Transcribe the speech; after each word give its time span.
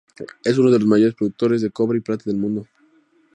Es 0.43 0.57
uno 0.57 0.71
de 0.71 0.79
los 0.79 0.87
mayores 0.87 1.13
productores 1.13 1.61
de 1.61 1.69
cobre 1.69 1.99
y 1.99 2.01
plata 2.01 2.23
del 2.25 2.37
mundo. 2.37 2.65